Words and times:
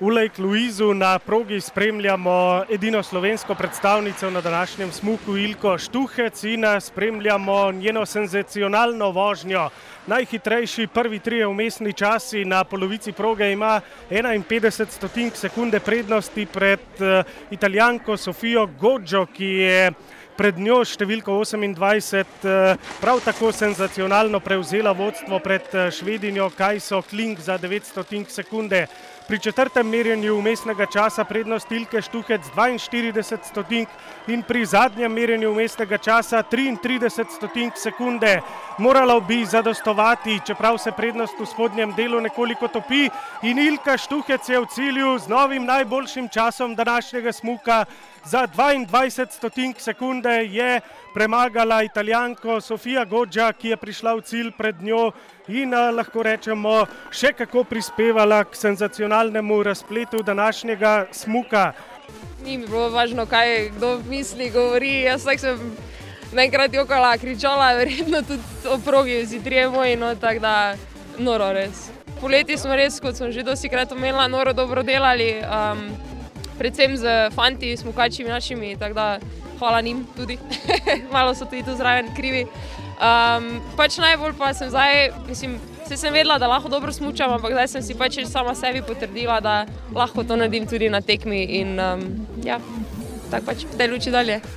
V 0.00 0.10
Lake 0.10 0.42
Louisu 0.42 0.94
na 0.94 1.18
progi 1.18 1.60
spremljamo 1.60 2.64
edino 2.70 3.02
slovensko 3.02 3.54
predstavnico 3.54 4.30
na 4.30 4.40
današnjem 4.40 4.92
smuku 4.92 5.36
Ilko 5.36 5.78
Štuhec 5.78 6.44
in 6.44 6.64
spremljamo 6.80 7.72
njeno 7.72 8.06
senzacionalno 8.06 9.10
vožnjo. 9.10 9.70
Najhitrejši 10.06 10.86
prvi 10.86 11.18
trije 11.18 11.46
umestni 11.46 11.92
časi 11.92 12.44
na 12.44 12.64
polovici 12.64 13.12
proge 13.12 13.52
ima 13.52 13.80
51 14.10 14.86
stotink 14.90 15.36
sekunde 15.36 15.80
prednosti 15.80 16.46
pred 16.46 16.80
italijanko 17.50 18.16
Sofijo 18.16 18.66
Gođo, 18.80 19.26
ki 19.26 19.46
je 19.46 19.92
pred 20.36 20.58
njo 20.60 20.82
številko 20.84 21.38
28 21.40 22.76
prav 23.00 23.20
tako 23.24 23.52
senzacionalno 23.56 24.40
prevzela 24.44 24.92
vodstvo 24.92 25.40
pred 25.40 25.66
Švedinjo 25.92 26.50
Kajso 26.56 27.02
Kling 27.08 27.40
za 27.40 27.58
9 27.58 27.88
stotink 27.88 28.30
sekunde. 28.30 28.86
Pri 29.26 29.38
četrtem 29.42 29.88
merjenju 29.90 30.36
umestnega 30.38 30.86
časa 30.86 31.24
prednost 31.24 31.72
Ilke 31.72 31.98
Štuhec 32.02 32.46
42 32.54 33.38
stotink 33.42 33.88
in 34.30 34.42
pri 34.46 34.62
zadnjem 34.66 35.12
merjenju 35.12 35.50
umestnega 35.50 35.98
časa 35.98 36.44
33 36.46 37.24
stotink 37.36 37.74
sekunde. 37.74 38.40
Morala 38.78 39.18
bi 39.20 39.40
zadostovati, 39.44 40.38
čeprav 40.46 40.78
se 40.78 40.92
prednost 40.92 41.40
v 41.40 41.46
spodnjem 41.46 41.94
delu 41.96 42.20
nekoliko 42.20 42.68
topi 42.68 43.08
in 43.42 43.58
Ilka 43.58 43.96
Štuhec 43.98 44.48
je 44.48 44.60
v 44.60 44.66
cilju 44.74 45.18
z 45.18 45.28
novim 45.28 45.64
najboljšim 45.64 46.28
časom 46.28 46.74
današnjega 46.74 47.32
smuka 47.32 47.84
za 48.24 48.46
22 48.46 49.26
stotink 49.30 49.80
sekunde 49.80 50.25
je 50.30 50.80
premagala 51.14 51.82
italijanko 51.82 52.60
Sofija 52.60 53.04
Gođa, 53.04 53.52
ki 53.52 53.68
je 53.68 53.76
prišla 53.76 54.14
v 54.14 54.20
cilj 54.20 54.50
pred 54.58 54.82
njo 54.82 55.12
in 55.48 55.74
lahko 55.74 56.22
rečemo 56.22 56.86
še 57.10 57.32
kako 57.32 57.64
prispevala 57.64 58.44
k 58.44 58.56
senzacionalnemu 58.56 59.62
razpletu 59.62 60.22
današnjega 60.22 61.06
smuka. 61.12 61.72
Ni 62.44 62.58
mi 62.58 62.66
bilo 62.66 62.88
važno, 62.90 63.26
kaj 63.26 63.70
kdo 63.76 63.98
misli, 64.08 64.50
govori, 64.50 65.00
jaz 65.02 65.24
sem 65.38 65.72
naenkrat 66.32 66.74
jokala, 66.74 67.16
kričala, 67.18 67.72
verjetno 67.74 68.22
tudi 68.22 68.68
ob 68.70 68.84
progi 68.84 69.22
vsi 69.22 69.42
trije 69.44 69.68
moji, 69.68 69.96
no, 69.96 70.14
tako 70.14 70.40
da 70.40 70.74
noro 71.18 71.52
res. 71.52 71.88
Poleti 72.20 72.56
smo 72.58 72.76
res, 72.76 73.00
kot 73.00 73.16
sem 73.16 73.32
že 73.32 73.44
dostikrat 73.44 73.92
omenila, 73.92 74.28
noro 74.28 74.52
dobro 74.52 74.82
delali, 74.82 75.36
predvsem 76.58 76.96
s 76.96 77.34
fanti 77.34 77.76
smukači 77.76 78.24
našimi, 78.24 78.76
tako 78.76 78.94
da 78.94 79.18
hvala 79.58 79.80
njim 79.80 80.06
tudi, 80.16 80.38
malo 81.12 81.34
so 81.34 81.44
tudi 81.44 81.62
tu 81.62 81.76
zraven 81.76 82.14
krivi. 82.16 82.46
Pač 83.76 83.98
najbolj 83.98 84.32
pa 84.38 84.54
sem 84.54 84.70
zdaj, 84.70 85.10
mislim, 85.28 85.58
saj 85.88 85.96
sem 85.96 86.12
vedela, 86.12 86.38
da 86.38 86.48
lahko 86.48 86.68
dobro 86.68 86.92
smučam, 86.92 87.32
ampak 87.32 87.52
zdaj 87.52 87.68
sem 87.68 87.82
si 87.82 87.94
pač 87.94 88.18
sama 88.24 88.54
sebi 88.54 88.82
potrdila, 88.82 89.40
da 89.40 89.66
lahko 89.94 90.24
to 90.24 90.36
naredim 90.36 90.66
tudi 90.66 90.88
na 90.88 91.00
tekmi 91.00 91.44
in 91.60 91.76
ja, 92.44 92.60
tako 93.30 93.46
pač 93.46 93.64
v 93.64 93.76
tej 93.76 93.92
luči 93.92 94.10
dalje. 94.10 94.40